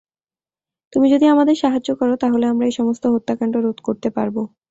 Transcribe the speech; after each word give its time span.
তুমি 0.93 1.07
যদি 1.13 1.25
আমাদের 1.27 1.55
সাহায্য 1.57 1.89
করো, 1.99 2.13
তাহলে 2.17 2.45
আমরা 2.47 2.65
এই 2.65 2.75
সমস্ত 2.79 3.03
হত্যাকাণ্ড 3.13 3.53
রোধ 3.57 3.77
করতে 3.87 4.09
পারব। 4.17 4.35